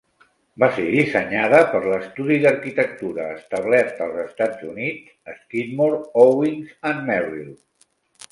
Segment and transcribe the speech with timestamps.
[0.61, 7.53] Va ser dissenyada per l'estudi d'arquitectura establert als Estats Units Skidmore, Owings and Merrill.